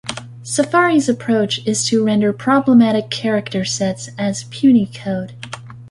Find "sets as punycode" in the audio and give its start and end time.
3.63-5.33